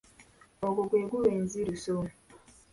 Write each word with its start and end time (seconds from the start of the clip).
Ogwo 0.65 0.81
gwe 0.89 1.01
guba 1.09 1.27
enziruso. 1.37 1.95